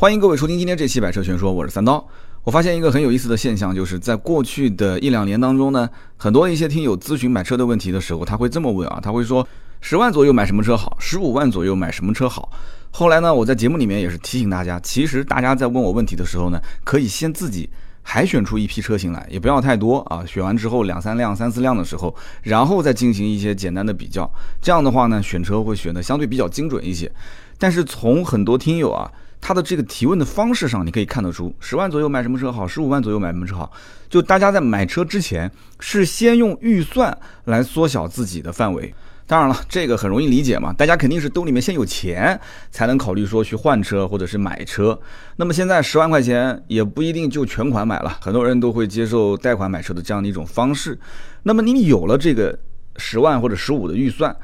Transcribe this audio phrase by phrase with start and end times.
[0.00, 2.06] 欢迎各位收听今天这期百车全说，我是三刀。
[2.44, 9.44] 我发现一个很有意思的现象，就是在过去的一两年当中呢，很多一些听友咨询买车的问题的时候，他会这么问啊，他会说
[9.80, 12.48] 十万左右买什么车好，十五万左右买什么车好。
[12.92, 17.68] 后来呢，我在节目里面也是提醒大家，其实大家在问我问题的时候呢，可以先自己
[18.00, 24.30] 海选出一批车型来，也不要太多啊，选完之后两三辆、三四辆的时候，然后再进行一些简单的比较，
[24.62, 27.10] 这样的话呢，选车会选的相对比较精准一些。
[27.58, 29.10] 但是从很多听友啊。
[29.40, 33.70] 他的这个提问的方式上，你可以看得出，十万左右买什么车好，十五万左右买什么车好。
[34.08, 38.94] 就大家在买车之前，是先用预算来缩小自己的范围。
[39.26, 44.98] 当然了，这个很容易理解嘛，大家肯定是兜里面先有钱，才能考虑说去换车或者是买车。
[45.36, 50.98] 那么现在十万块钱也不一定就全款买了，很多人都会接受贷款买车的这样的一种方式。
[51.42, 52.58] 那么你有了这个
[52.96, 54.34] 十万或者十五的预算。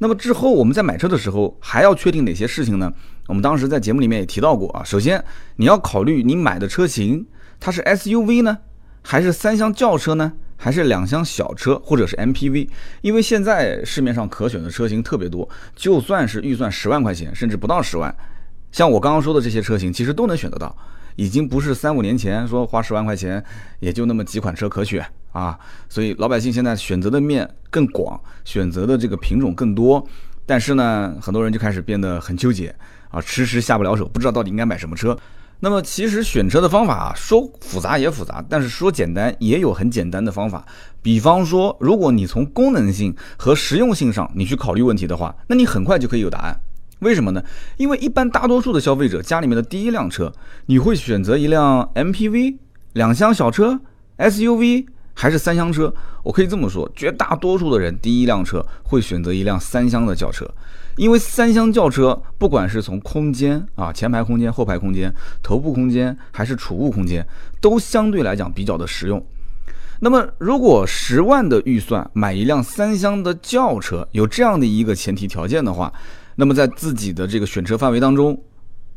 [0.00, 2.92] 那么之后我们在买车的时候还要确定哪些事情呢？
[3.28, 4.82] 我们当时在节目里面也提到过啊。
[4.82, 5.22] 首先
[5.56, 7.24] 你要考虑你买的车型，
[7.60, 8.58] 它是 SUV 呢，
[9.02, 12.68] 还是三厢轿车呢，还是两厢小车或者是 MPV？
[13.02, 18.12] 因为现在市面上可选的车型特别多，就算是预算十万块钱，甚至不到十万，
[18.72, 20.74] 像我刚刚说的这些车型，其实都能选得到。
[21.16, 23.44] 已经不是三五年前说花十万块钱
[23.80, 30.06] 也就那么几款车可选啊，所以老百姓现在选择的面更广，选择的这个品种更多，
[30.46, 32.72] 但是呢，很多人就开始变得很纠结
[33.10, 35.16] 啊，迟迟下不了手，不知道到底应该买什么车。
[35.60, 40.64] 那么其实选车的方法啊说复杂也复杂，但是说简单也有很简单的方法。
[41.02, 46.60] 比方说，如果你从功能性和实用性上你去考虑问题的话，那你很快就可以有答案。
[47.00, 47.42] 为什么呢？
[47.76, 50.32] 因为一般大多数的消费者家里面的第一辆车，
[50.66, 52.56] 你会选择一辆 MPV、
[52.92, 53.80] 两厢小车、
[54.18, 55.92] SUV 还是三厢车？
[56.22, 60.48] 我可以这么说，绝大多数的人第一辆车会选择一辆三厢的轿车，
[60.98, 65.10] 因为三厢轿车不管是从空间啊，前排空间、后排空间、
[65.42, 67.26] 头部空间还是储物空间，
[67.60, 69.24] 都相对来讲比较的实用。
[70.00, 75.92] 那么，如果十万的预算买一辆三厢的轿车，有这样的一个前提条件的话。
[76.40, 78.40] 那么在自己的这个选车范围当中，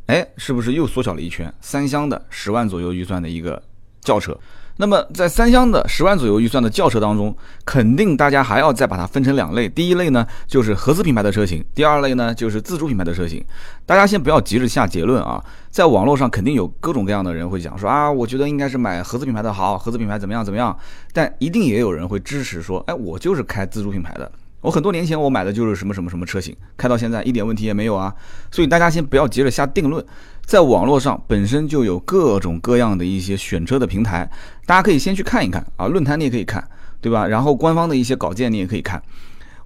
[0.05, 1.51] 哎，是不是又缩小了一圈？
[1.59, 3.59] 三厢的十万左右预算的一个
[4.01, 4.39] 轿车，
[4.81, 9.69] 那么在三厢的十万左右预算的轿车当中，肯定大家还要再把它分成两类。
[9.69, 13.45] 第一类呢，就是合资品牌的车型；第二类呢，就是自主品牌的车型。
[13.85, 20.75] 大家先不要急着下结论啊，在网络上肯定有各种各样的人会讲说啊，我觉得应该是买合资品牌的好，合资品牌怎么样怎么样。
[21.13, 24.31] 但一定也有人会支持说，哎，我就是开自主品牌的。
[24.61, 28.11] 我很多年前我买的就是什么什么什么车型，开到现在一点问题也没有啊。
[28.51, 30.03] 所以大家先不要急着下定论，
[30.45, 34.29] 在网络上本身就有各种各样的一些选车的平台，
[34.65, 35.87] 大家可以先去看一看啊。
[35.87, 36.67] 论坛你也可以看，
[36.99, 37.27] 对吧？
[37.27, 39.01] 然后官方的一些稿件你也可以看。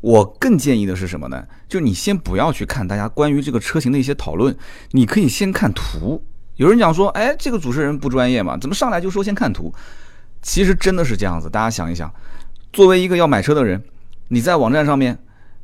[0.01, 1.43] 我更建议的是什么呢？
[1.67, 4.55] 就你先不要去看大家关于这个车型的一些讨论，
[4.91, 6.23] 你可以先看图。
[6.57, 8.55] 有人讲说，哎，这个主持人不专业嘛？
[8.55, 9.73] 怎么上来就说先看图？
[10.43, 11.49] 其实真的是这样子。
[11.49, 12.13] 大家想一想，
[12.71, 13.81] 作为一个要买车的人。
[14.27, 15.17] 你在网站上面，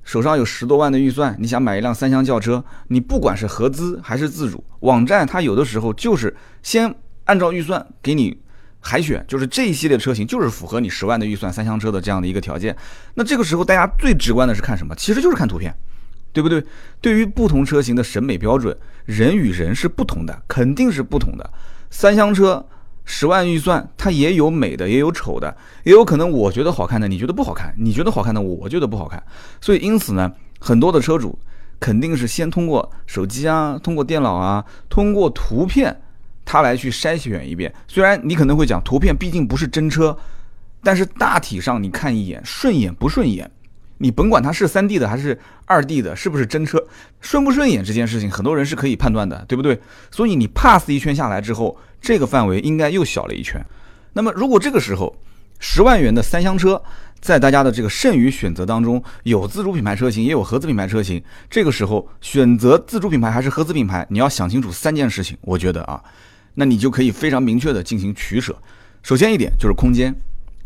[0.04, 6.94] 手上有十多万的预算，你想买一辆三厢轿车，你不管是合资还是自主，网站它有的时候就是先
[7.26, 8.38] 按照预算给你
[8.80, 12.76] 海选，就是这一系列车型就是符合你十万的预算三厢车的这样的一个条件。
[13.14, 14.96] 那这个时候大家最直观的是看什么？
[14.96, 15.74] 其实就是看图片，
[16.34, 16.64] 对不对？
[17.00, 18.76] 对于不同车型的审美标准，
[19.06, 21.50] 人与人是不同的，肯定是不同的。
[21.90, 22.66] 三厢车。
[23.14, 29.22] 十万预算，它也有美的，也有丑的，也有可能我觉得好看的，你觉得不好看；你觉得好看的，我觉得不好看。
[29.60, 31.38] 所以，因此呢，很多的车主
[31.78, 35.94] 肯定是先通过手机啊，通过电脑啊，通过图片，
[36.46, 37.72] 他来去筛选一遍。
[37.86, 40.18] 虽然你可能会讲，图片毕竟不是真车，
[40.82, 43.52] 但是大体上你看一眼，顺眼不顺眼。
[44.02, 46.84] 你甭管它是三 D 的还是二 D 的，是不是真车，
[47.20, 49.80] 顺不顺眼这件事情，很多人是可以判断的，对不对？
[50.10, 53.64] 所以你 pass 一圈下来之后，这个范围应该又小了一圈。
[54.14, 55.16] 那么如果这个时候
[55.60, 56.82] 十万元的三厢车，
[57.20, 65.38] 在大家的这个剩余选择当中，有自主品牌车型，也有合资品牌车型，这个时候选择自主品牌还是合资品牌，你要想清楚三件事情。
[65.42, 66.02] 我觉得啊，
[66.56, 68.58] 那你就可以非常明确的进行取舍。
[69.04, 70.12] 首先一点就是空间。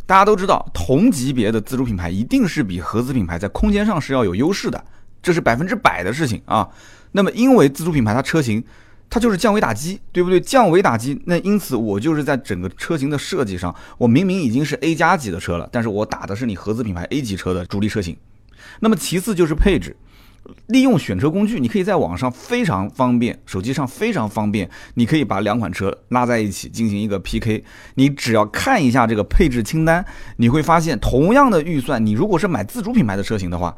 [0.06, 4.84] 大家都知道，同级别的自主品牌一定是比合资品牌在空间上是要有优势的，
[5.22, 6.70] 这是百分之百的事情啊。
[7.14, 8.64] 那么，因为自主品牌它车型
[9.10, 10.40] 它就是降维打击，对不对？
[10.40, 18.16] 降维打击，那因此我就是在整个车型的设计上，我明明已经是 A 加级的车了，但是我打的是你合资品牌 A 级车的主力车型。
[18.80, 19.96] 那么其次就是配置。
[20.68, 27.64] 利用选车工具，你可以在网上非常方便，手机上非常方便，你可以把两款车拉在一起进行一个 PK。
[27.96, 30.06] 你只要看一下这个配置清单，
[30.38, 33.76] 你会发现，同样的预算，你如果是买自主品牌的车型的话，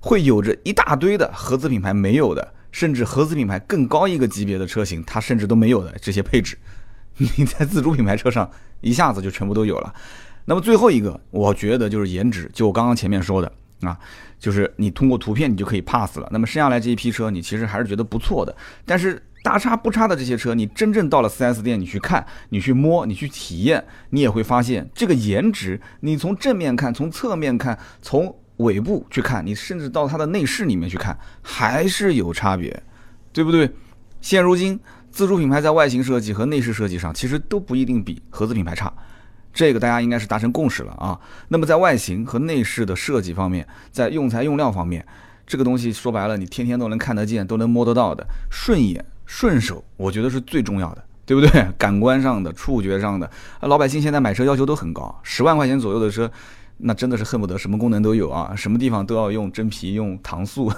[0.00, 6.56] 会有着一大堆的合资品牌没有的，甚至合资品牌更高一个级别的车型，它甚至都没有的这些配置，
[7.16, 8.48] 你在自主品牌车上
[8.80, 9.92] 一下子就全部都有了。
[10.44, 13.50] 那么最后一个，我觉得就是颜值，就我刚刚前面说的
[13.80, 13.98] 啊，
[14.38, 16.28] 就是你通过图片你就可以 pass 了。
[16.32, 18.56] 那么剩下来这一批车，你其实还是觉得不错的。
[18.84, 32.82] 但是大差不差的这些车，你真正到了 4S 店，你去看，你去摸，你去体验，你也会发现这个颜值，你从正面看，从侧面看，从尾部去看，你甚至到它的内饰里面去看，还是有差别，
[33.32, 33.70] 对不对？
[34.20, 34.80] 现如今
[35.12, 38.92] 自主品牌在外形设计和内饰设计上，其实都不一定比合资品牌差。
[39.56, 41.18] 这个大家应该是达成共识了啊。
[41.48, 45.04] 那么在外形和内饰的设计方面，在用材用料方面，
[45.46, 51.66] 这个东西说白了，你天天都能看得见，都能摸得到的，顺眼顺手，我觉得是最重要的，对不对？
[51.78, 53.30] 感官上的、触觉上的，
[53.62, 56.30] 老百姓现在买车要求都很高，十万块钱左右的车，
[56.76, 60.70] 那真的是恨不得什么功能都有啊，什么地方都要用真皮、用搪塑，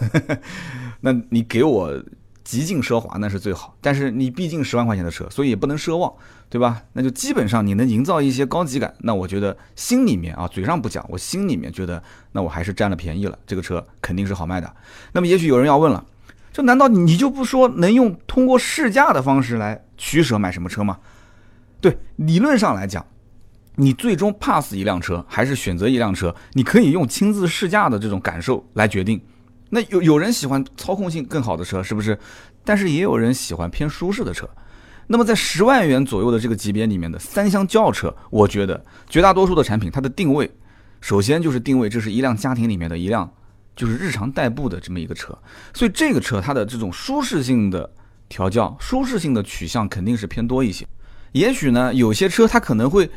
[1.03, 2.01] 那你给我。
[2.49, 6.11] 极尽奢华那是最好，但是你毕竟十万块钱的车，所以也不能奢望，
[6.49, 6.83] 对吧？
[6.95, 12.03] 那就基本上你能营造一些高级感，那我觉得心里面啊，嘴上不讲，我心里面觉得，
[12.33, 14.77] 那我还是占了便宜了，这个车肯定是好卖的。
[15.13, 16.03] 那么也许有人要问了，
[16.51, 21.01] 这难道你就不说能用通过试驾的方式来取舍买什么车吗？
[21.83, 23.05] 对，理论上来讲，
[23.75, 29.21] 你最终 pass 一辆车还是选择一辆车，你可以用亲自试驾的这种感受来决定。
[29.71, 32.19] 那有有人喜欢操控性更好的车，是不是？
[32.65, 34.49] 但是也有人喜欢偏舒适的车。
[35.07, 40.51] 那么在十万元左右的这个级别里面的三厢轿车，我觉得绝大多数的产品它的定位，
[41.01, 43.31] 首先就是定位这是一辆家庭里面的一辆
[43.77, 45.37] 就是日常代步的这么一个车。
[45.75, 47.91] 所以这个车它的这种舒适性的
[48.29, 50.87] 调教、舒适性的取向肯定是偏多一些。
[51.33, 53.11] 也许呢，有些车它可能会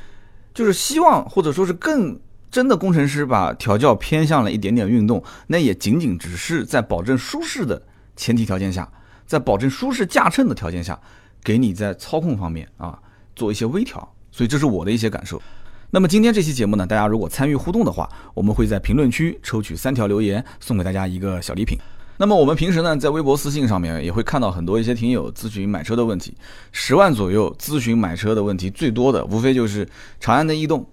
[0.53, 2.19] 就是希望或者说是更。
[2.51, 7.81] 真的工程师把调教偏向了一点点运动，那也仅仅只是在保证舒适的
[8.17, 8.87] 前提条件下，
[9.25, 10.99] 在保证舒适驾乘的条件下，
[11.41, 12.99] 给你在操控方面啊
[13.35, 14.07] 做一些微调。
[14.33, 15.41] 所以这是我的一些感受。
[15.89, 21.77] 那么今天这期节目呢，大家如果参与互动的话，我们会在评论区抽取三条留言，送给大家一个小礼品。
[22.17, 26.33] 那么我们平时呢，在微博私信上面也会看到很多一些听友咨询买车的问题，
[26.71, 29.87] 十万左右咨询买车的问题最多的，无非就是
[30.19, 30.85] 长安的逸动、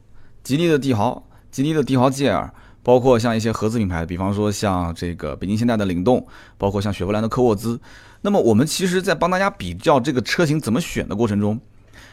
[0.42, 1.24] 吉利的帝豪。
[1.50, 2.50] 吉利的帝豪 GL，
[2.82, 7.80] 包括像一些合资品牌，比方说像这个北京现代的领动，包括像雪佛兰的科沃兹。
[8.22, 11.60] 那么我们其实，在帮大家比较这个车型怎么选的过程中，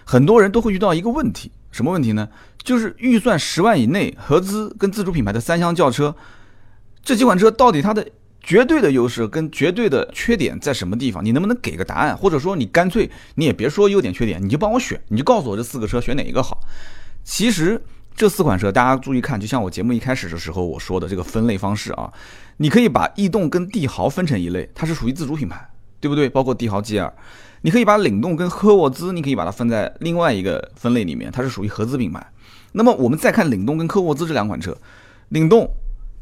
[0.04, 2.30] 很多人都会遇到一个问题，什么问题呢？
[2.64, 6.16] 就是预算十万以内，合资跟自主品牌的三厢轿车，
[7.04, 8.08] 这几款车到底它的
[8.42, 11.26] 绝对的优势跟绝对的缺点在什么地方？
[11.26, 12.16] 你能不能给个答案？
[12.16, 16.60] 或者说你干脆你也别说优点缺点，你就帮我选，你就告诉我这四个车选哪一个好？
[17.24, 17.82] 其实。
[18.16, 22.10] 这四款车，大家注意看，就像我节目一开始的时候我说的这个分类方式啊，
[22.58, 25.70] 你可以把逸动跟帝豪分成一类，它是属于自主品牌，
[26.00, 26.30] 对不对？
[26.30, 27.12] 包括帝豪 GL，
[27.62, 32.26] 你可以把领动跟科沃兹，你可以把它分在另外一个分类里面，它是属于合资品牌。
[32.72, 34.78] 那么我们再看领动跟科沃兹这两款车，
[35.30, 35.70] 领动，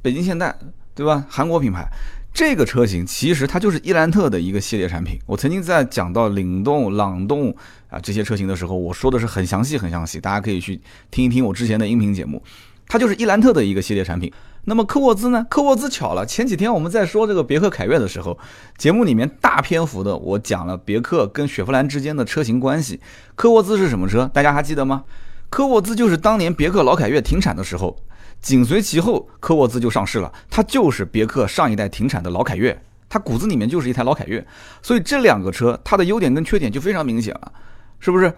[0.01, 0.55] 北京现代，
[0.95, 1.23] 对吧？
[1.29, 1.87] 韩国品牌。
[2.33, 5.19] 这个车型其实它就是伊兰特的一个系列产品。
[5.27, 7.55] 我曾经在讲到领动、朗动
[7.89, 10.81] 啊这些车型的时候，我说的是很详细、很详细，大家可以去
[11.11, 12.41] 听一听我之前的音频节目。
[12.87, 14.33] 它就是伊兰特的一个系列产品。
[14.65, 15.45] 那么科沃兹呢？
[15.47, 18.35] 科沃兹巧了，前几天我们在说这个别克凯越的时候，
[18.77, 22.99] 节目里面大篇幅的我讲了别克跟雪佛兰之间的车型关系。
[23.35, 24.27] 科沃兹是什么车？
[24.33, 25.03] 大家还记得吗？
[25.51, 27.95] 科沃兹就是当年别克老凯越停产的时候。
[28.43, 30.31] 紧随其后，科沃兹就上市了。
[30.49, 34.45] 它就是别克上一代停产的老凯越，它骨子里面就是一台老凯越。
[34.81, 37.51] 所以这两个车，它的优点跟缺点就非常明显了，
[37.99, 38.31] 是不是？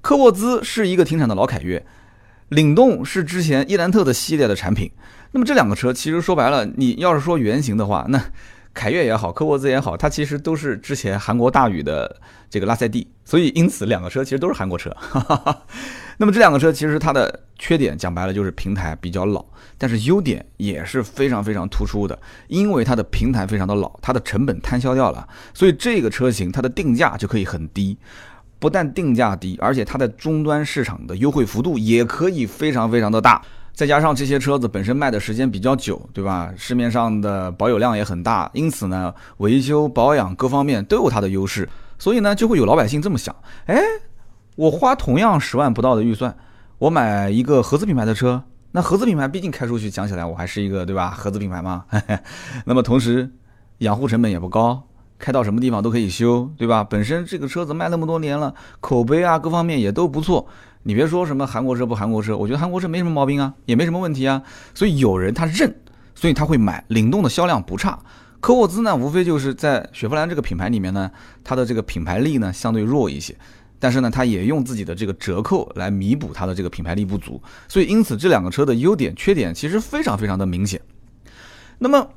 [0.00, 1.84] 科沃兹是一个停产的老凯越，
[2.50, 4.90] 领动是之前伊兰特的系列的产品。
[5.32, 8.22] 那么这两个车，其实说白了，你要是说原型的话，那
[8.72, 13.08] 凯越也好，科沃兹也好，它其实都是之前韩国大宇的这个拉塞蒂。
[13.24, 14.94] 所以因此，两个车其实都是韩国车。
[16.20, 19.44] 那么这两个车其实它的缺点讲白了就是平台比较老，
[19.78, 27.96] 但是优点也是非常非常突出的，因为它的平台非常的老，它的成本摊销掉了，所以这个车型它的定价就可以很低，
[28.58, 33.40] 不但定价低，而且它的终端市场的优惠幅度也可以非常非常的大，
[33.72, 36.52] 再加上这些车子本身卖的时间比较久，对吧？
[36.56, 43.32] 市面上的保有量也很大，因此呢，维修保养各方面都有它的优势，所以呢，就会有老百姓这么想，
[43.66, 43.80] 哎。
[44.58, 46.36] 我花同样十万不到的预算，
[46.78, 51.12] 我买一个合资品牌的车，那合资品牌毕竟开出去讲起来我还是一个对吧？
[51.16, 51.84] 合资品牌嘛，
[52.66, 53.30] 那么同时
[53.78, 54.82] 养护成本也不高，
[55.16, 56.82] 开到什么地方都可以修，对吧？
[56.82, 60.48] 本身这个车子卖那么多年了，口碑啊各方面也都不错。
[60.82, 64.42] 你别说什么韩国车不韩国车，我觉得韩国车没什么毛病啊，也没什么问题啊。
[64.74, 65.72] 所以有人他认，
[66.16, 67.96] 所以他会买，领动的销量不差，
[68.40, 71.08] 科沃兹呢，无非就是在雪佛兰这个品牌里面呢，
[71.44, 73.36] 它的这个品牌力呢相对弱一些，
[73.78, 80.80] 但是呢，它也用自己的这个折扣来弥补它的这个品牌力不足，所以因此这两个车的优点缺点其实非常非常的明显。
[81.78, 82.10] 那么，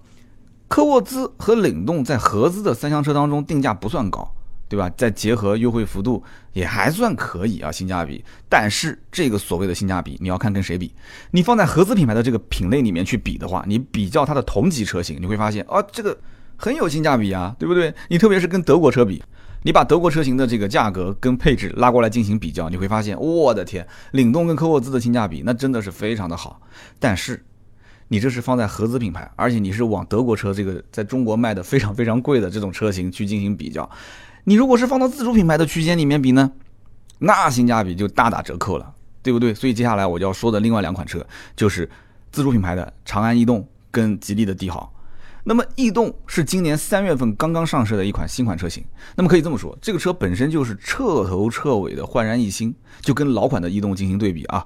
[0.68, 4.32] 科沃兹和领动在合资的三厢车当中定价不算高。
[4.72, 4.90] 对吧？
[4.96, 8.24] 再结合优惠幅度也还算可以啊，性价比。
[8.48, 10.94] 但是这个所谓的性价比，你要看跟谁比。
[11.32, 16.18] 你放在合资品牌的这个品类里面去比的话，你比较它的同级车型，你会发现啊，这个
[16.56, 17.94] 很有性价比啊，对不对？
[18.08, 19.22] 你特别是跟德国车比，
[19.64, 26.60] 你把德国车型的这个价格跟配置拉过来进行比较，你会发现，我的天，领动跟科沃兹的性价比那真的是非常的好。
[27.00, 27.44] 但是
[28.08, 33.88] 你这是放在合资品牌，而且你是往德国车这个在中国卖的非常非常贵的这种车型去进行比较。
[34.46, 36.52] 你如果是放到自主品牌的区间里面比呢，
[37.20, 39.54] 那性价比就大打折扣了，对不对？
[39.54, 41.24] 所以接下来我就要说的另外两款车，
[41.56, 41.88] 就是
[42.32, 44.92] 自主品牌的长安逸动跟吉利的帝豪。
[45.44, 48.84] 那么逸动是今年三月份刚刚上市的一款新款车型，
[49.16, 54.66] 那么可以这么说，这个车本身就是彻头彻尾的焕然一新，就跟老款的逸动进行对比啊。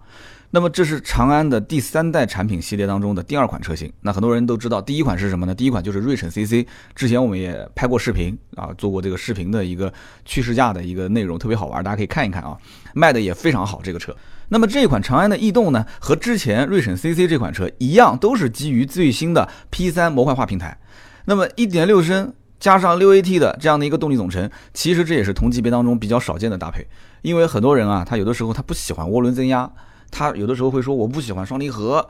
[0.51, 3.91] 那么这是长安的第三代产品系列当中的第二款车型。
[4.01, 5.53] 那很多人都知道，第一款是什么呢？
[5.53, 6.65] 第一款就是瑞骋 CC。
[6.95, 9.91] 之前我们也拍过视频啊，做过这个视频的一个
[10.23, 12.57] 趋势价的一个内容，特别好玩，大家可以看一看啊，
[12.93, 14.15] 卖的也非常好这个车。
[14.47, 20.77] 那么这款长安的逸动呢，和之前锐骋 CC 这款车一样，都是基于最新的 P3 模块化平台。
[21.25, 26.87] 那么1.6升加上 6AT 的这样的一个动力总成，其实这也是同级别当中比较少见的搭配。
[27.23, 29.69] 因为很多人啊，他有的时候他不喜欢涡轮增压。
[30.11, 32.07] 他有的时候会说我不喜欢双离合，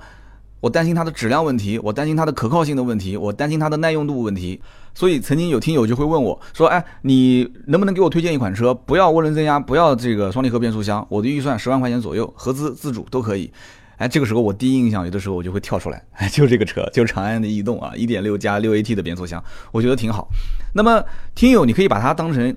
[0.61, 4.61] 我担心它的质量问题，我担心它的可靠性的问题，我担心它的耐用度问题。
[4.93, 11.05] 所以曾经有听友就会问我说：“哎，你能不能给我推荐一款车，不要涡轮增压，不要这个双离合变速箱？
[11.09, 13.51] 我的预算十万块钱左右，合资自主都可以。”
[13.97, 20.27] 哎，这个时候我第一印象有的时候我就会跳出来， 哎，就这个车，就长安的逸动啊，一点六加六 AT 的变速箱，我觉得挺好。
[20.73, 21.03] 那么
[21.35, 22.55] 听友你可以把它当成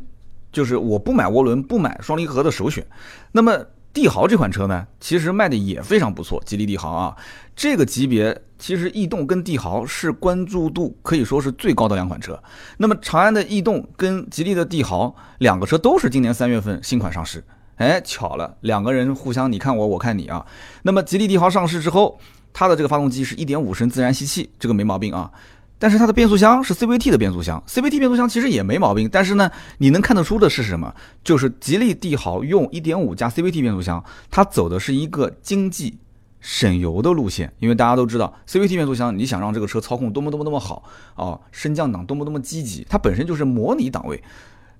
[0.52, 2.86] 就是我不买涡轮不买双离合的首选。
[3.32, 3.66] 那么。
[3.98, 6.40] 帝豪这款车呢，其实卖的也非常不错。
[6.46, 7.16] 吉利帝豪啊，
[7.56, 12.40] 这个级别其实逸动跟帝豪是关注度可以说是最高的两款车。
[12.76, 17.42] 那么长安的逸动跟吉利的帝豪两个车都是今年三月份新款上市。
[17.74, 20.46] 哎，巧了，两个人互相你看我我看你啊。
[20.82, 22.20] 那么吉利帝豪上市之后，
[22.52, 25.28] 它的这个发动机是1.5升自然吸气，这个没毛病啊。
[25.78, 29.08] 但是它的变速箱是 CVT 的变速箱，CVT 变速箱其实也没毛病。
[29.10, 30.92] 但是呢，你能看得出的是什么？
[31.22, 35.96] 就是吉利帝豪用1.5加 CVT 变速箱，它走的是一个经济
[36.40, 37.52] 省油的路线。
[37.60, 40.82] 因为大家都知道，CVT 变速箱，你想让这个车操控多么多么多么好
[41.14, 44.20] 啊，升降档多么多么积极，它本身就是模拟档位，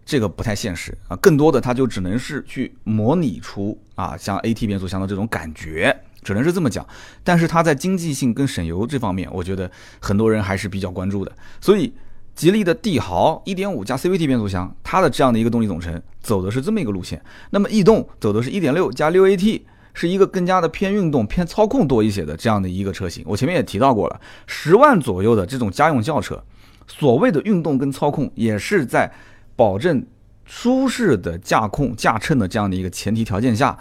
[0.05, 1.17] 这个不太现实啊。
[1.19, 5.97] 更多的它就只能是去模拟出啊，像 AT 变速箱的这种感觉。
[6.29, 6.87] 只能是这么讲，
[7.25, 11.33] 但是它在经济性跟省油这方面，我觉得很多人还是比较关注的。
[11.59, 11.91] 所以，
[12.35, 17.19] 吉利的帝豪1.5加 CVT 变速箱，它的这样的一个动力总成走的是这么一个路线。
[17.49, 19.63] 那么，逸动走的是1.6加 6AT，
[19.95, 23.25] 是一个更加的偏运动、偏操控多一些的这样的一个车型。
[23.27, 26.45] 我前面也提到过了，十万左右的这种家用轿车，
[26.87, 29.11] 所谓的运动跟操控，也是在
[29.57, 30.05] 保证
[30.45, 33.79] 舒适的驾控、驾乘的这样的一个前提条件下。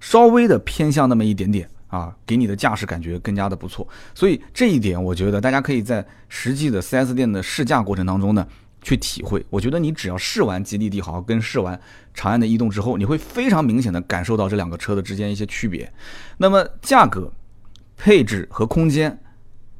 [0.00, 3.86] 稍微的偏向那么一点点啊，给你的驾驶感觉更加的不错。
[4.14, 8.46] 所以这一点，我觉得大家可以在实际的 4S 店的试驾过程当中呢
[8.80, 9.44] 去体会。
[9.50, 11.78] 我觉得你只要试完吉利帝豪跟试完
[12.14, 15.92] 长安的逸动之后，你会非常明显的感受到这两个车的之间一些区别。
[16.36, 17.32] 那么价格、
[17.96, 19.18] 配置和空间，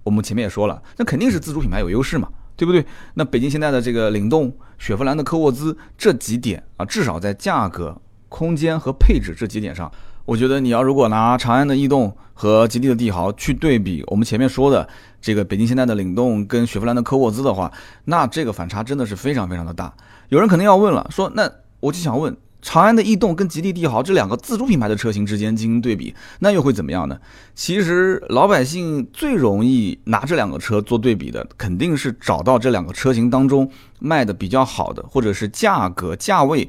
[0.03, 2.85] 我们前面也说了，那肯定是自主品牌有优势嘛，对不对？
[3.15, 8.01] 那北京现在的这个领动、雪佛兰的科沃兹这几点啊，至少在价格。
[8.31, 9.91] 空间和配置这几点上，
[10.29, 14.87] 我觉得你要如果拿长安的逸动和吉利的帝豪去对比，我们前面说的
[15.23, 17.73] 这个北京现代的领动跟雪佛兰的科沃兹的话，
[18.05, 19.91] 那这个反差真的是非常非常的大。
[20.29, 27.19] 有人肯定要问了，说那我就想问，长安的逸动跟吉利帝豪这两个自主品牌的车型之间进行对比，那又会怎么样呢？
[27.55, 33.67] 其实老百姓最容易拿这两个车做对比的，肯定是找到这两个车型当中
[33.99, 36.69] 卖的比较好的，或者是价格价位。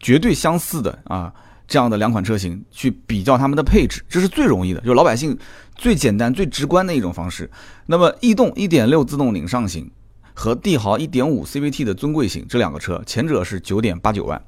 [0.00, 1.34] 绝对相似的啊，
[1.68, 5.38] 这样的两款车型去比较它们的配置，这是最容易的，就是老百姓
[5.76, 7.48] 最简单、最直观的一种方式。
[7.84, 9.90] 那么，逸动1.6自动领上型
[10.32, 14.42] 和帝豪1.5 CVT 的尊贵型这两个车，前者是9.89万，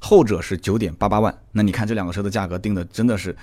[0.00, 1.38] 后者是9.88万。
[1.52, 3.36] 那你看这两个车的价格定的真的是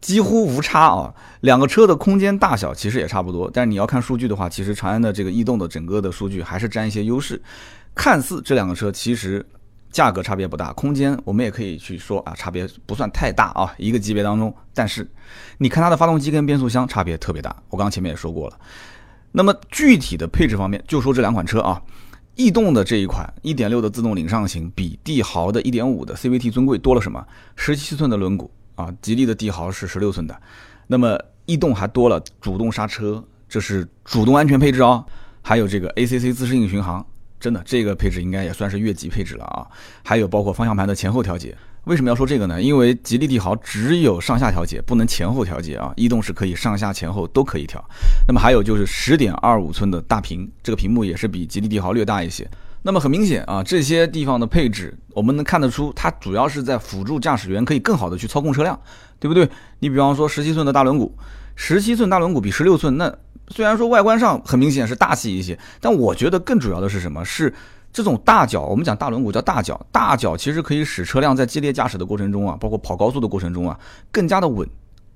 [0.00, 1.14] 几乎无差啊！
[1.42, 7.38] 两个车的空间大小其实也差不多，但是你要看数据的话，其实长安的这个逸动的整个的数据还是占一些优势。
[7.94, 9.44] 看似这两个车其实。
[9.90, 14.54] 价格差别不大，空间我们也可以去说啊，差别不算太大啊，一个级别当中。
[14.72, 15.08] 但是，
[15.58, 17.54] 你看它的发动机跟变速箱差别特别大。
[17.68, 18.58] 我刚刚前面也说过了，
[19.32, 21.82] 那么具体的配置方面，就说这两款车啊，
[22.36, 30.40] 逸动的这一款1.6的自动领上型比帝豪的1.5的 CVT 尊贵多了什么？17寸的轮毂啊，吉利的帝豪是16寸的，
[30.86, 35.04] 那么逸动还多了主动刹车，这是主动安全配置哦，
[35.42, 37.04] 还有这个 ACC 自适应巡航，
[37.40, 39.66] 真的这个配置应该也算是越级配置了啊，
[40.04, 41.56] 还有包括方向盘的前后调节。
[41.84, 42.60] 为什么要说这个呢？
[42.60, 45.90] 因为吉利帝豪只有上下调节，不能前后调节啊。
[45.96, 47.82] 逸动是可以上下前后都可以调。
[48.28, 52.46] 那么还有就是十点二五寸的大屏，这个屏幕也是比吉利帝豪略大一些。
[52.82, 58.78] 那么很明显啊，这些地方的配置，我们能看得出，它主要是在辅助驾驶员可以更好的去操控车辆，
[59.18, 59.48] 对不对？
[59.78, 61.10] 你比方说十七寸的大轮毂，
[61.62, 63.14] 十七寸大轮毂比十六寸，那
[63.48, 67.22] 虽然说外观上很明显是大气一些，但我觉得更主要的是什么？
[67.22, 67.52] 是。
[67.92, 73.78] 这种大脚，我们讲大轮毂叫大脚，大脚其实可以使车辆在激烈驾驶的过程中啊，包括跑高速的过程中啊，
[74.10, 74.66] 更加的稳，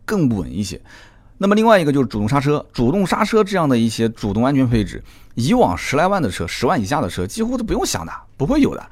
[0.05, 0.79] 更稳一些。
[1.39, 5.03] 那么另外一个就是主动刹车，主动刹车这样的一些主动安全配置，
[5.37, 8.85] 以往十来万的车，十万以下的车几乎都不用想的，不会有的。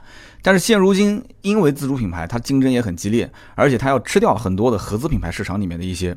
[0.42, 6.16] 但是现如今，因为自主品牌它竞争也很激烈，而且它要吃掉很多的合资品牌市场里面的一些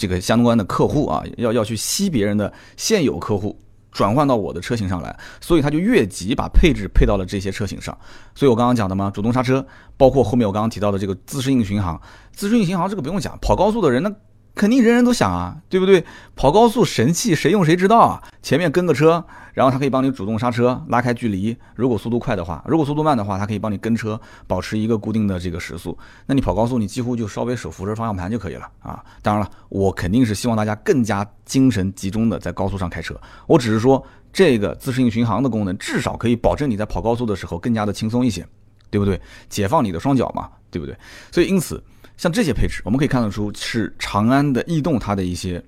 [0.00, 3.54] 这个相关的客户啊，要要去吸别人的现有客户。
[3.92, 7.96] 转换到我的车型上来，所以他就越级把配置配到了这些车型上。
[8.36, 9.66] 所以我刚刚讲的嘛，主动刹车，
[9.96, 12.00] 包括后面我刚刚提到的这个自适应巡航，
[12.32, 14.10] 自适应巡航这个不用讲，跑高速的人那。
[14.54, 16.04] 肯定人人都想啊，对不对？
[16.36, 18.22] 跑高速神器，谁用谁知道啊？
[18.42, 21.56] 前面跟个车，然后它可以帮你主动刹车，拉开距离。
[21.74, 25.96] 如果速度快的话，如果速度慢的话，它可以帮你跟车，保持一个固定的这个时速。
[26.26, 29.02] 那你跑高速，你几乎就稍微手扶着方向盘就可以了啊。
[29.22, 33.18] 当然了，我肯定是希望大家更加精神集中的在高速上开车。
[33.46, 38.46] 我只是说，这个自适应巡航的功能，至少可以保证你在跑高速的时候更加的轻松一些，
[38.90, 39.20] 对不对？
[39.48, 40.94] 解放你的双脚嘛，对不对？
[41.30, 41.82] 所以因此。
[42.20, 45.64] 像这些配置，我们可以看得出是长安的逸动它的一些，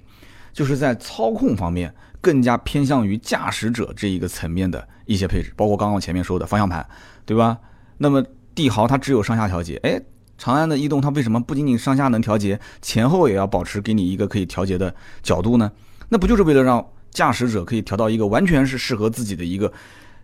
[0.52, 1.90] 就是在操控方面
[2.20, 6.86] 更加偏向于驾驶者这一个层面的一些配置，包括刚刚前面说的方向盘，
[7.24, 7.56] 对吧？
[7.96, 8.22] 那么
[8.54, 9.98] 帝豪它只有上下调节，哎，
[10.36, 15.72] 长安的逸动它为什么不仅仅上下能调节，前后也要保持给你一个可以调节的角度呢？
[16.10, 19.72] 那不就是为了让驾驶者可以调到一个完全是适合自己的一个？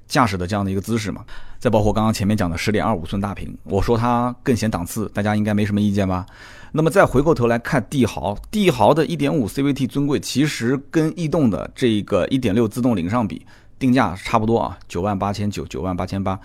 [0.08, 1.22] 驾驶的这样的一个姿势嘛，
[1.58, 6.24] 再包括刚刚前面讲的十点二五寸大屏，我说它更显档次，大家应该没什么意见吧？
[6.72, 13.46] 那么再回过头来看帝豪，帝豪的一点五 CVT 尊贵，其实跟逸动的这个一点六自动领上比，
[13.78, 16.38] 定价差不多啊，九万八千九，九万八千八。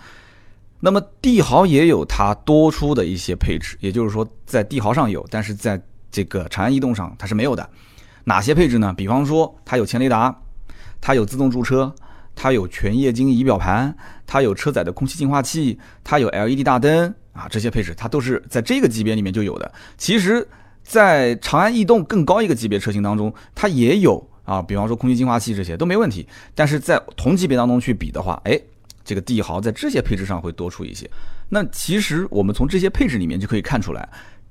[0.80, 7.66] 那么帝豪也有它多出的一些配置，也就是说在帝豪上有，但是在这个长安逸动上它是没有的。
[8.24, 8.92] 哪些配置呢？
[8.94, 10.34] 比方说它有前雷达，
[11.00, 11.94] 它有自动驻车。
[12.34, 19.72] 它有全液晶仪表盘，它有车载的空气净化器，它有 LED 大灯啊，这些配置它都是在这个级别里面就有的。
[19.96, 20.46] 其实，
[20.82, 26.26] 在长安逸动更高一个级别车型当中，它也有啊，比方说空气净化器这些都没问题。
[26.54, 28.60] 但是在同级别当中去比的话，哎，
[29.04, 31.08] 这个帝豪在这些配置上会多出一些。
[31.48, 34.08] 那其实我们从这些配置里面就可以看出来，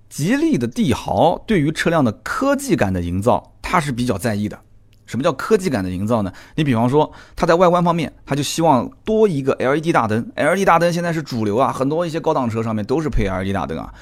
[0.09, 4.59] 吉利的帝豪对于车辆的科技感的营造，它是比较在意的。
[5.05, 6.31] 什么叫科技感的营造呢？
[6.55, 10.25] 你比方说，它在外观方面，它就希望多一个 LED 大灯。
[10.35, 13.93] LED 大灯现在是主流啊，很多一些高档车上面都是配 LED 大灯啊。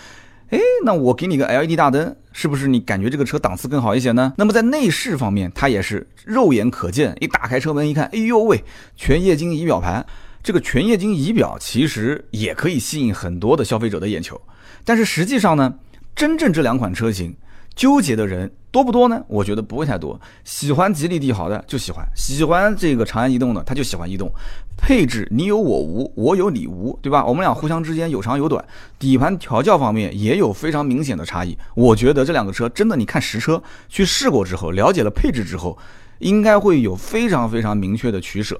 [0.50, 4.34] 哎，那我给你个 LED 大灯，是不是你感觉这个车档次更好一些呢？
[4.38, 8.64] 那么在内饰方面，它也是肉眼可见，一打开车门一看，哎呦喂，
[8.96, 10.06] 全液晶仪表盘。
[10.44, 14.40] 这个全液晶仪表其实也可以吸引很多的消费者的眼球，
[14.84, 15.74] 但是实际上呢，
[16.16, 17.36] 真正这两款车型。
[17.74, 19.22] 纠结的人多不多呢？
[19.28, 20.20] 我觉得不会太多。
[20.46, 24.32] 喜欢吉利帝豪的就喜欢，喜欢这个长安逸动的他就喜欢逸动。
[24.78, 27.24] 配置你有我无，我有你无，对吧？
[27.26, 28.64] 我们俩互相之间有长有短。
[28.98, 31.56] 底盘调教方面也有非常明显的差异。
[31.76, 35.78] 我觉得这两个车真的，你看实车去试过之后，了解了配置之后，
[36.20, 38.60] 应该会有非常非常明确的取舍。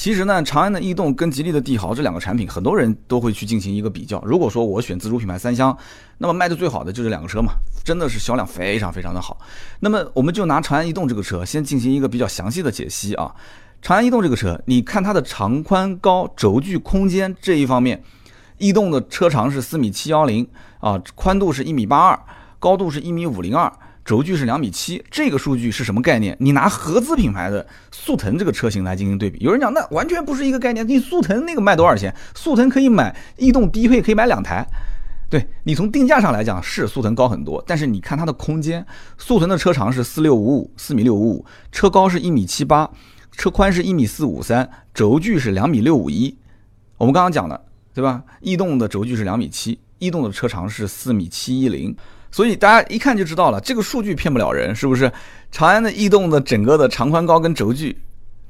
[0.00, 4.18] 其实呢，长安的逸动跟吉利的帝豪这两个产品，很多人都会去进行一个比较。
[4.24, 5.76] 如果说我选自主品牌三厢，
[6.16, 7.52] 那么卖的最好的就这两个车嘛，
[7.84, 9.36] 真的是销量非常非常的好。
[9.80, 13.30] 那么我们就拿长安逸动这个车先进行一个比较详细的解析啊。
[13.82, 18.02] 长安逸动这个车，你看它的长宽高、轴距空间这一方面，
[18.56, 22.18] 逸动的车长是四米七幺零啊，宽度是一米八二，
[22.58, 23.70] 高度是一米五零二。
[24.10, 26.36] 轴距是两米七，这个数据是什么概念？
[26.40, 30.84] 你拿合资品牌的速腾这个车型来进行对比，有人讲那完全不是一个概念。
[30.88, 32.12] 你速腾那个卖多少钱？
[32.34, 34.66] 速腾可以买逸动低配可以买两台，
[35.30, 38.84] 对你从定价上来讲是速腾高很多，但是你看它的空间，
[39.16, 42.90] 速腾的车长是四六五五，四米六五五，车高是一米七八，
[43.30, 46.36] 车宽是一米四五三，轴距是两米六五一。
[46.98, 48.24] 我们刚刚讲的对吧？
[48.40, 51.96] 逸动的轴距是两米七，逸动的车长是四米七一零。
[52.30, 55.10] 所以大家一看就知道了，这个数据骗不了人，是不是？
[55.50, 57.96] 长安的逸动的整个的长宽高跟轴距，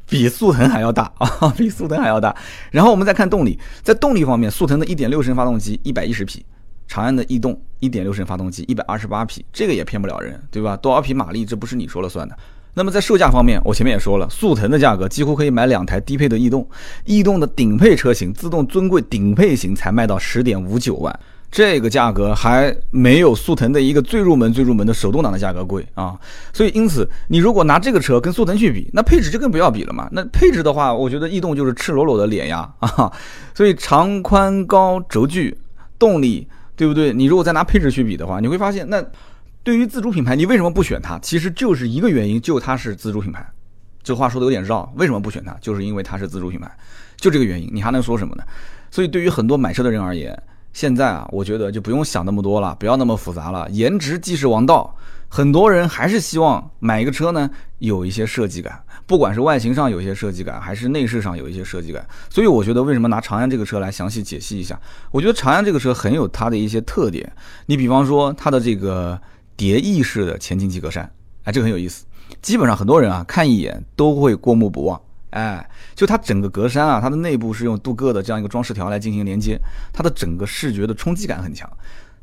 [0.06, 2.36] 比速腾还要大啊， 比速腾还要大。
[2.70, 6.44] 然后我们再看动力，在动力方面，速腾的1.6升发动机110匹，
[6.86, 10.76] 长安的逸动1.6升发动机128匹，这个也骗不了人，对吧？
[10.76, 12.36] 多少匹马力，这不是你说了算的。
[12.74, 16.68] 那么在售价方面，我前面也说了，速腾的价格几乎可以买两台低配的逸动，
[17.06, 21.18] 逸动的顶配车型自动尊贵顶配型才卖到十点五九万，
[21.50, 26.18] 这个价格还没有速腾的一个最入门最入门的手动挡的价格贵啊。
[26.52, 30.08] 所以因此，你如果拿这个车跟速腾去比，那配置就更不要比了嘛。
[30.12, 33.12] 那配置的话，我觉得逸动就是赤裸裸的碾压啊。
[33.54, 35.58] 所以长宽高轴距
[35.98, 37.12] 动力，对不对？
[37.12, 39.04] 你如果再拿配置去比的话，你会发现那。
[39.62, 41.18] 对于自主品牌，你为什么不选它？
[41.18, 43.46] 其实就是一个原因，就它是自主品牌。
[44.02, 45.52] 这话说的有点绕，为什么不选它？
[45.60, 46.66] 就是因为它是自主品牌，
[47.18, 47.68] 就这个原因。
[47.70, 48.42] 你还能说什么呢？
[48.90, 50.34] 所以对于很多买车的人而言，
[50.72, 53.68] 现在啊，我觉得就不用想那么多了，不要那么复杂了。
[53.70, 54.96] 颜值即是王道，
[55.28, 62.06] 很多人还是希望买一个车呢，有一些设计感，不管是外形上有一些设计感，还是内饰上有一些设计感。
[62.28, 64.80] 所以我觉得，为什么拿长安这个车来详细解析一下？
[65.10, 67.32] 我觉得长安这个车很有它的一些特点。
[67.66, 69.20] 你比方说它的这个。
[69.56, 71.06] 蝶翼式的前进气格栅，
[71.44, 72.06] 哎，这个很有意思。
[72.40, 74.98] 基本上很多人啊看一眼都会过目不忘。
[75.30, 79.58] 哎，就它整个格栅啊，它的内部是用镀铬的这样一个装饰条来进行连接，
[79.92, 81.70] 它的整个视觉的冲击感很强。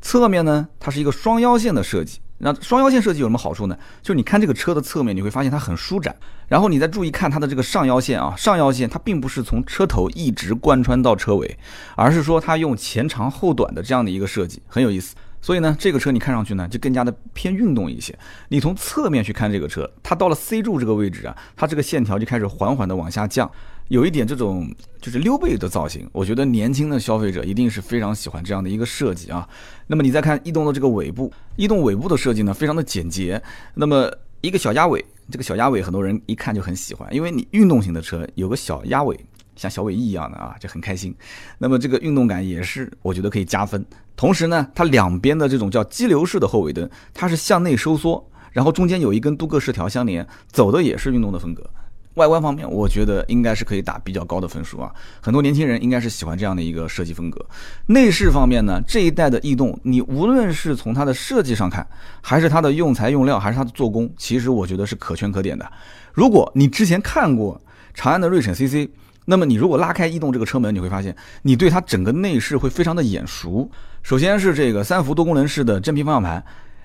[0.00, 2.20] 侧面呢，它是一个双腰线的设计。
[2.40, 3.76] 那双腰线设计有什么好处呢？
[4.00, 6.14] 就是你看这个车的侧面，你会发现它很舒展。
[6.46, 11.58] 然后你再注意看它的这个上腰线啊，上腰线它并不是从车头一直贯穿到车尾，
[11.96, 15.16] 而是说它用前长后短的这样的一个设计，很有意思。
[15.40, 18.16] 所以呢，这个车你看上去呢就更加的偏运动一些。
[18.48, 23.50] 你从侧面去看这个车，它到了 C 柱这个位置啊，它这个线条就开始缓缓的往下降，
[23.88, 24.68] 有一点这种
[25.00, 26.08] 就是溜背的造型。
[26.12, 29.48] 我觉得年轻的消费者一定是非常喜欢这样的一个设计啊。
[29.86, 33.40] 那么你再看逸动的这个尾部，逸动尾部的设计呢非常的简洁。
[33.74, 39.18] 那么一个小鸭尾，这个小鸭尾很多人一看就很喜欢，因为你运动型的车有个小鸭尾。
[39.58, 41.14] 像小尾翼一样的啊，就很开心。
[41.58, 43.84] 那么这个运动感也是，我觉得可以加分。
[44.16, 51.68] 同时呢，它两边的这种叫激流式的后尾灯，它是向内收缩，然后中间有一根镀铬饰条相连，走的也是运动的风格。
[52.14, 54.92] 外观方面，我觉得应该是可以打比较高的分数啊。
[55.20, 57.46] 很多年轻人应该是喜欢这样的一个设计风格。
[57.86, 61.86] 内饰方面呢，这一代的逸动，你无论是从它的设计上看，
[62.20, 65.70] 还是它的用材用料，还是它的做工，其实我觉得是可圈可点的。
[66.12, 67.60] 如果你之前看过
[67.98, 68.88] 长安的锐骋 CC。
[69.24, 73.68] 那么你如果拉开逸动这个车门，你会发现你对它整个内饰会非常的眼熟。
[74.04, 76.42] 首先是这个三幅多功能式的真皮方向盘，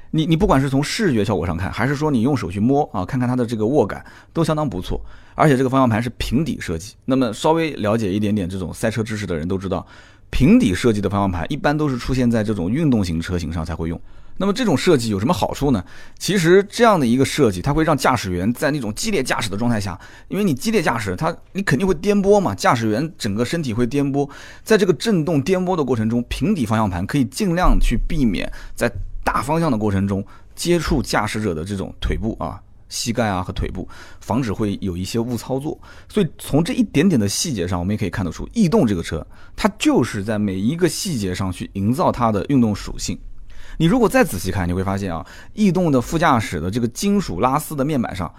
[0.09, 4.99] 你你不管是从视觉效果上看，还是说你用手去摸啊，看看它的这个握感都相当不错。
[5.35, 6.95] 而且这个方向盘是平底设计。
[7.05, 9.85] 那么稍微了解一点点这种赛车知识的人都知道，
[10.31, 14.01] 平底设计的方向盘一般都是出现在这种运动型车型上才会用。
[14.37, 15.83] 那么这种设计有什么好处呢？
[16.17, 24.29] 其实这样的一个设计，它会让驾驶员在那种激烈驾驶的状态下，因为你激烈驾驶，它你肯定会颠簸嘛，驾驶员整个身体会颠簸，
[24.63, 28.91] 在这个震动颠簸的过程中，平底方向盘可以尽量去避免在
[29.23, 33.87] 大方向的过程中接触驾驶者的这种腿部啊、膝盖啊和腿部，
[34.19, 35.79] 防止会有一些误操作。
[36.09, 43.17] 所以从这一点点的细节上，我们也可以看得出，逸动这个车，它就是在每一个细节上去营造它的运动属性。
[43.77, 48.33] 你如果再仔细看，你会发现啊，逸动的副驾驶的这个金属拉丝的面板上，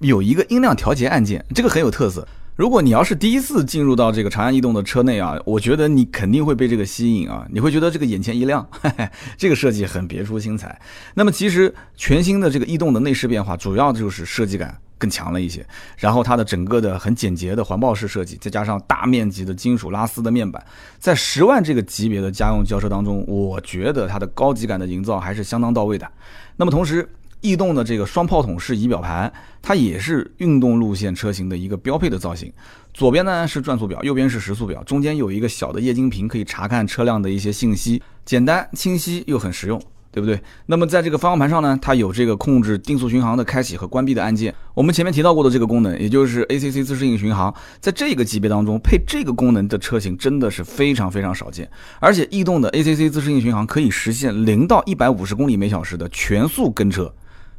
[0.00, 2.26] 有一个音量调节按键，这个很有特色。
[2.54, 8.66] 如果你要是第一次进入到这个长安逸动的车内啊，我觉得你肯定会被这个吸引啊，你会觉得这个眼前一亮，
[9.38, 10.78] 这个设计很别出心裁。
[11.14, 14.78] 那么其实全新的这个逸动的内饰变化，主要就是设计感。
[15.02, 20.64] 更强了一些，然后它的整个的很简洁的环抱式设计，再加上大面积的金属拉丝的面板，
[21.00, 26.08] 在十万这个级别的家用轿车当中，我觉得它的高级感的营造还是相当到位的。
[26.56, 27.08] 那么同时，
[27.40, 32.52] 逸动的这个双炮筒式仪表盘，它也是运动路线车型的一个标配的造型。
[32.94, 39.82] 左边呢是转速表，右边是时速表，中间有一个小的液晶屏，可以查看车辆的一些信息，简单清晰又很实用。
[40.12, 40.38] 对不对？
[40.66, 44.54] 那么在这个方向盘上呢，它有这个控制定速巡航的开启和关闭的按键。
[44.74, 51.66] 我们前面提到过的这个功能，也就是 ACC 自适应巡航，在这个级别当中配这个功能的车型真的是非常非常少见。
[51.98, 57.10] 而且逸动的 ACC 自适应巡航可以实现零到一百五十公里每小时的全速跟车，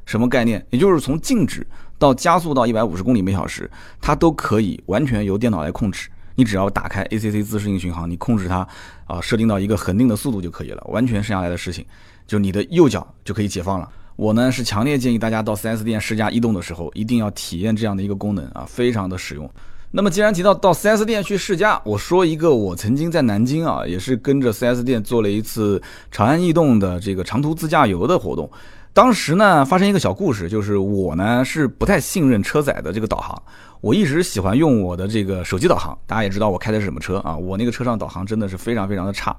[0.05, 0.63] 什么概念？
[0.69, 1.65] 也就是从静止
[1.97, 3.67] 到加速到一百五十公里每小时，
[3.99, 6.07] 它都可以完全由电脑来控制。
[6.35, 8.67] 你只要打开 ACC 自适应巡航，你控制它
[9.05, 11.85] 啊，设定到一个恒定的速度就可以了，完全剩下来的事情。
[12.25, 13.89] 就你的右脚就可以解放了。
[14.15, 19.49] 我呢是强烈建议大家到 4S 店试驾逸动的时候，一定要体验这样的一个功能啊，非常的实用。
[19.91, 28.49] 那么既然提到到 4S 店去试驾，我说一个我曾经在南京啊，也是跟着 4S 店做了一次长安逸动的这个长途自驾游的活动。
[28.93, 33.41] 当时呢，发生一个小故事，就是我呢是不太信任车载的这个导航，
[33.81, 35.97] 我一直喜欢用我的这个手机导航。
[36.05, 39.35] 大家也知道我开的是什么车啊，我那个车上导航真的是非常非常的差。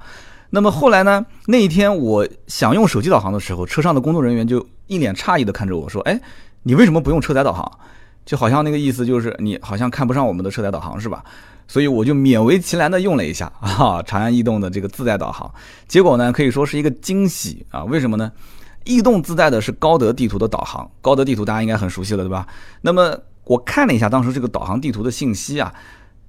[0.50, 6.20] 那么后来呢，那一天我想用手机导航的时候，车上的工作人员就一脸诧异的看着我说：“哎，
[6.64, 7.70] 你为什么不用车载导航？”
[8.26, 11.22] 就好像那个意思就是你好像看不上我们的车载导航是吧？
[11.68, 15.48] 所以我就勉为其难的用了一下啊，长安逸动的这个自带导航，
[15.86, 17.84] 结果呢可以说是一个惊喜啊！
[17.84, 18.32] 为什么呢？
[18.84, 22.46] 逸动自带的是高德地图的导航，高德地图大家应该很熟悉了，对吧？
[22.82, 25.72] 那么我看了一下当时这个导航地图的信息啊，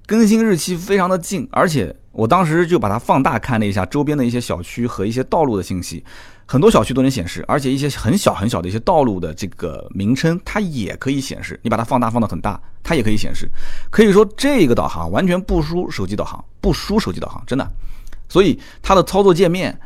[0.06, 6.02] 更新日期非常的近，而且我当时就把它放大看了一下周边的一些小区和一些道路的信息，
[6.46, 13.48] 很多小区都能显示，而且一些很小很小的一些道路的这个名称它也可以显示，你把它放大放到很大，它也可以显示，
[13.90, 17.70] 可以说这个导航完全不输手机导航，不输手机导航，真的，
[18.28, 19.78] 所以它的操作界面。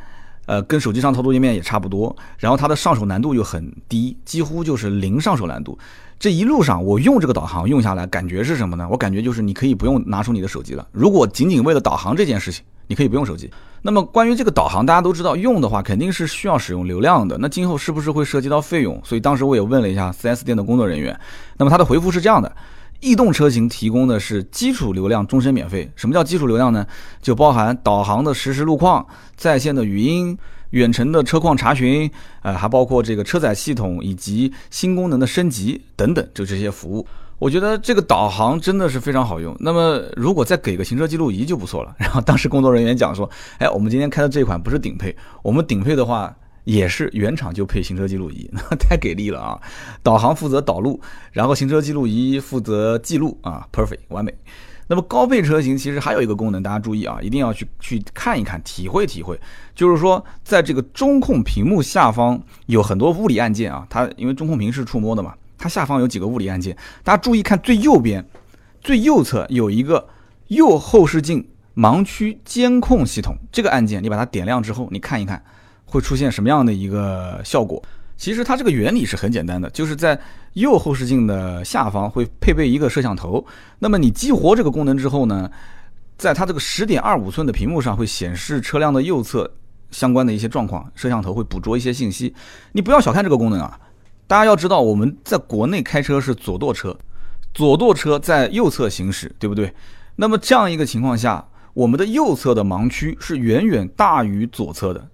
[0.50, 5.78] 呃，跟手机上操作界面也差不多，然后它的上手难度又很低，几乎就是零上手难度。
[6.18, 8.88] 这一路上我用这个导航用下来，感觉是什么呢？
[8.90, 10.84] 我感觉就是你可以不用拿出你的手机了。
[10.90, 13.48] 如果仅仅为了导航这件事情，你可以不用手机。
[13.80, 17.38] 那么关于这个导航，大家都知道用的话肯定是需要使用流量的。
[17.38, 19.00] 那今后是不是会涉及到费用？
[19.04, 21.16] 所以当时我也问了一下 4S 店的工作人员，
[21.58, 22.52] 那么他的回复是这样的。
[23.00, 25.90] 逸动车型提供的是基础流量，终身免费。
[25.96, 26.86] 什么叫基础流量呢？
[27.20, 30.36] 就包含导航的实时路况、在线的语音、
[30.70, 32.10] 远程的车况查询，
[32.42, 37.06] 呃，还包括这个车载系统以及新功能的升级等等，就这些服务。
[37.38, 39.56] 我觉得这个导航真的是非常好用。
[39.58, 41.94] 那么如果再给个行车记录仪就不错了。
[41.98, 46.34] 然后当时工作人员讲说：“哎，我们今天开的这款不是顶配，我们顶配的话。”
[46.70, 49.60] 也是原厂就配行车记录仪，那 太给力了啊！
[50.04, 51.00] 导航负责导路，
[51.32, 54.32] 然后行车记录仪负责记录啊，perfect 完美。
[54.86, 59.36] 那么高配车型其实还有一个功能，大家注意啊，一定要去去看一看，体会体会。
[59.74, 68.24] 就是说，在这个中控屏幕下方有很多物理按键啊，它因为中控屏是触摸的嘛，它下方有几个物理按键，大家注意看最右边，
[68.80, 70.08] 最右侧有一个
[70.46, 75.42] 右后视镜盲区监控系统，这个按键你把它点亮之后，你看一看。
[75.90, 77.82] 会出现什么样的一个效果？
[78.16, 80.18] 其实它这个原理是很简单的，就是在
[80.52, 83.44] 右后视镜的下方会配备一个摄像头。
[83.78, 85.50] 那么你激活这个功能之后呢，
[86.18, 89.50] 在它这个十点二五寸的屏幕上会显示车辆的右侧
[89.90, 92.34] 相关的一些状况，摄像头会捕捉一些信息。
[92.72, 93.80] 你不要小看这个功能啊！
[94.26, 96.96] 大家要知道，我们在国内开车是左舵车，
[97.52, 99.74] 左舵车在右侧行驶，对不对？
[100.16, 105.08] 那么这样一个情况下，我们的右侧的盲区是远远大于左侧的。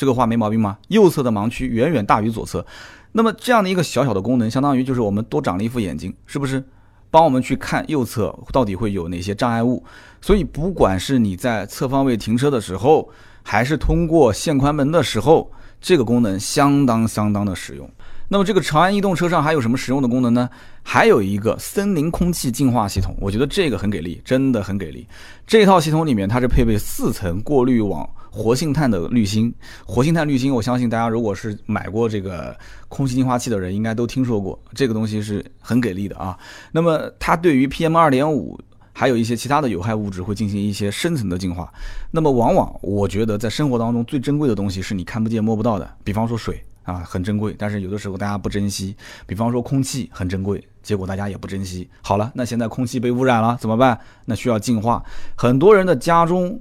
[0.00, 0.78] 这个话没毛病吗？
[0.88, 2.64] 右侧的盲区远远大于左侧，
[3.12, 6.64] 那么这样的一个小小的功能，相当于就是我们多长了一副眼睛，是不是？
[7.10, 9.84] 帮我们去看右侧到底会有哪些障碍物。
[10.22, 13.10] 所以不管是你在侧方位停车的时候，
[13.42, 17.86] 还是通过限宽门的时候，这个功能相当相当的实用。
[18.32, 20.48] 那么这个长安逸动车上还有什么实用的功能呢？
[20.84, 25.04] 还有一个森林空气净化系统，我觉得这个很给力，真的很给力。
[25.48, 28.08] 这套系统里面它是配备四层过滤网。
[28.32, 29.52] 活性炭的滤芯，
[29.84, 32.56] 活性炭滤芯，我相信大家如果是买过这个
[32.88, 36.38] 空气净化器的人，应该都听说过，这个东西是很给力的啊。
[36.70, 38.56] 那么它对于 PM 二点五
[38.92, 41.72] 还有一些其他的有害物质会进行一些深层的净化。
[42.12, 46.62] 那么往往我觉得在生活当中最珍贵的东西是你看不见摸不到的，比方说水
[46.94, 48.94] 啊很珍贵，但是有的时候大家不珍惜；
[49.26, 51.88] 比方说空气很珍贵，结果大家也不珍惜。
[52.02, 53.98] 好了，那现在空气被污染了怎么办？
[54.26, 55.04] 那需要净化。
[55.36, 56.60] 很多人的家中。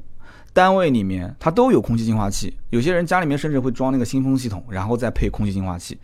[0.51, 5.97] 单位里面它都有空气净化器，有些人家里面甚至会装那个新风系统，然后再配空气净化器。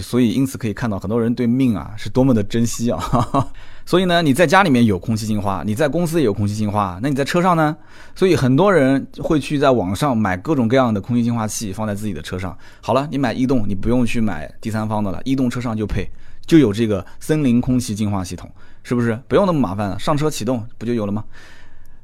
[0.00, 3.00] 所以因此可以看到很多人对命啊是多么的珍惜啊。
[3.86, 7.74] 所以呢，你在家里面有空气净化，你在公司也有空气净化，那你在车上呢？
[8.14, 12.54] 所以很多人会去在网上买各种各样的空气净化器放在自己的车上。
[12.82, 16.06] 好了，你买逸动，你不用去买第三方的了，逸动车上就配
[16.44, 18.50] 就有这个森林空气净化系统，
[18.82, 19.18] 是不是？
[19.26, 21.24] 不用那么麻烦了，上车启动不就有了吗？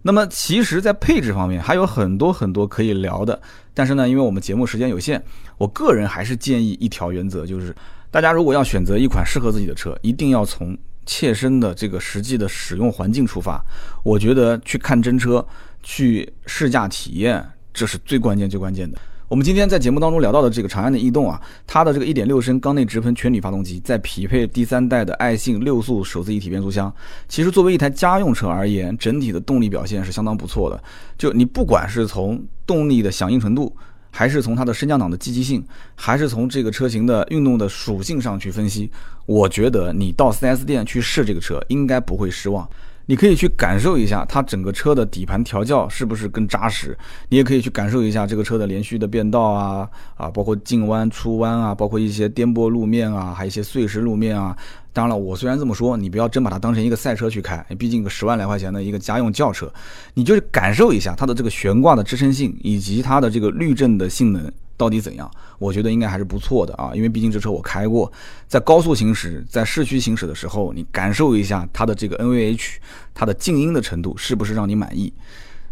[0.06, 3.40] 那么其实，在配置方面还有很多很多可以聊的，
[3.72, 5.22] 但是呢，因为我们节目时间有限，
[5.56, 7.74] 我个人还是建议一条原则，就是
[8.10, 13.58] 大家如果要选择一款适合自己的车，一定要从切身的这个实际的使用环境出发。
[14.02, 15.42] 我觉得去看真车、
[15.82, 18.98] 去试驾体验，这是最关键、最关键的。
[19.26, 26.94] 我们今天在节目当中聊到的这个长安的逸动啊，它的这个1.6升缸内直喷全铝发动机，再匹配第三代的爱信六速手自一体变速箱，
[27.26, 30.82] 其实作为一台家用车而言，整体的动力表现是相当不错的。
[31.16, 33.74] 就你不管是从动力的响应程度，
[34.10, 38.90] 还是从它的升降档的积极性，还是从这个车型的运动的属性上去分析，
[39.24, 42.68] 我觉得你到 4S 店去试这个车应该不会失望。
[43.06, 46.96] 你可以去感受一下它整个车的底盘调教是不是更扎实，
[47.28, 54.56] 你也可以去感受一下这个车的连续的变道啊啊，包括进弯出弯啊，包括一些颠簸路面啊，还有一些碎石路面啊。
[54.92, 59.68] 当然了，我虽然这么说，你不要真把它当成一个赛车去开，毕竟个十万来块钱的一个家用轿车，
[60.14, 64.52] 你就感受一下它的这个悬挂的支撑性以及它的这个滤震的性能。
[64.76, 65.30] 到底怎样？
[65.58, 68.10] 我觉得应该还是不错的啊，因为毕竟这车我开过，
[68.48, 72.76] 在高速行驶、在市区行驶的时候，你感受一下它的这个 NVH，
[73.14, 75.12] 它的静音的程度是不是让你满意？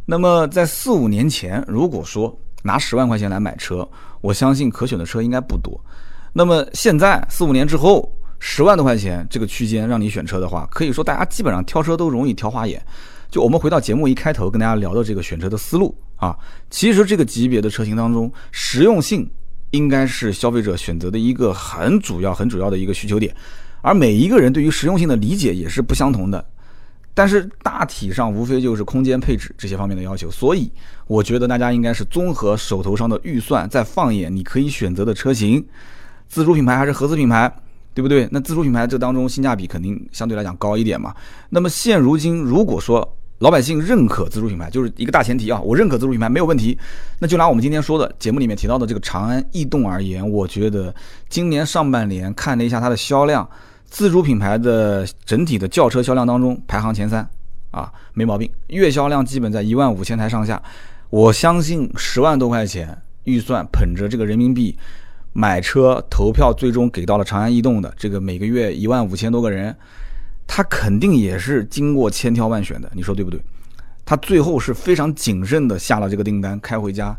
[0.07, 3.89] 那么在四五年前，如果说拿十万块钱来买车，
[4.21, 5.81] 我相信可选的车应该不多。
[6.33, 12.81] 那么现在四五年之后，十万多块钱这个区间让你选车的话，可以说大家基本上挑车都容易挑花眼。
[13.31, 16.39] 就我们回到节目一开头跟大家聊的这个选车的思路啊，
[16.71, 19.29] 其实这个级别的车型当中，实用性
[19.73, 23.35] 应该是消费者选择的一个很主要、很主要的一个需求点，
[23.81, 26.45] 而每一个人对于实用性的理解也是不相同的，
[27.13, 30.71] 但是大体上无非就是空间配置这些方面的要求，所以
[31.09, 35.67] 我觉得大家应该是综合手头上的预算，再放眼你可以选择的车型，
[36.29, 37.53] 自主品牌还是合资品牌。
[37.95, 38.27] 对不对？
[38.31, 41.15] 那自主品牌这当中性价比肯定相对来讲高一点嘛。
[41.51, 43.07] 那么现如今，如果说
[43.43, 46.79] 老百姓认可自主品牌，就是一个大前提啊，我认可自主品牌没有问题。
[47.19, 50.95] 那就拿我们今天说的节目里面提到的这个长安逸动而言，我觉得
[51.29, 53.47] 今年上半年看了一下它的销量，
[53.85, 57.29] 自主品牌的整体的轿车销量当中排行前三
[57.73, 58.49] 啊，没毛病。
[58.69, 60.63] 月销量基本在一万五千台上下，
[61.11, 64.79] 我相信十万多块钱预算，捧着这个人民币
[65.33, 69.77] 买车投票，最终给到了长安逸动的这个每个月一万五千多个人。
[70.47, 73.41] 他肯定也是经过千挑万选的，你说对不对？
[74.05, 77.15] 他最后是非常谨慎的下了这个订单，开回家，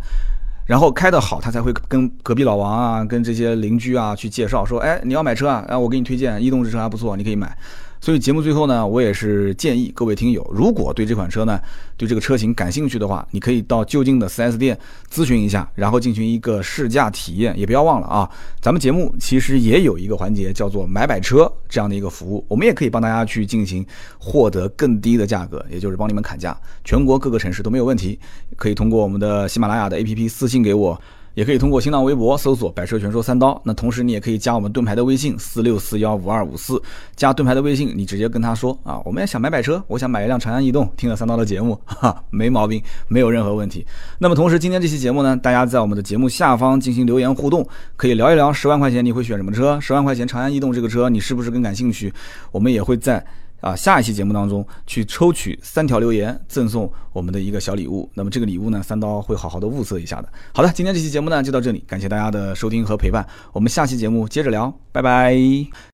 [0.68, 7.58] 然后开的好，他才会跟隔壁老王啊，跟这些邻居啊去介绍，说，哎，你要买车啊，哎，我给你推荐，逸动这车还不错，你可以买。
[8.04, 11.58] 所以节目最后呢，我也是建议各位听友，如果对这款车呢，
[11.96, 14.78] 对这个车型感兴趣的话，你可以到就近的 4S 店
[15.10, 17.58] 咨询一下，然后进行一个试驾体验。
[17.58, 23.86] 也不要忘了啊，咱们节目其实也有一个环节叫做买买车这样的一个服务，我们也可以帮大家去进行
[24.18, 28.20] 获得更低的价格，也就是帮你们砍价，全国各个城市都没有问题。
[28.58, 31.02] 可以通过我们的喜马拉雅的 APP 私信给我。
[31.34, 36.82] 也可以通过新浪微博搜索“百车全说三刀”，那同时你也可以加我们盾牌的微信四六四幺五二五四，
[37.16, 43.86] 加盾牌的微信，你直接跟他说啊，我们也想买百车，我想买一辆长安逸动，听了三刀的节目， 哈，没毛病，没有任何问题。
[44.20, 49.80] 那么同时，今天这期节目呢，大家在我们的节目下方进行留言互动，可以聊一聊十万块钱你会选什么车？
[49.80, 52.14] 十万块钱长安逸动这个车你是不是更感兴趣？
[52.52, 53.26] 我们也会在。
[53.64, 58.10] 啊，下一期节目当中去抽取三条留言，赠送我们的一个小礼物。
[58.14, 60.28] 那么这个礼物呢，三刀会好好的物色一下的。
[60.54, 65.34] 好的，今天这期节目呢就到这里，感谢大家的收听和陪伴，我们下期节目接着聊，拜拜。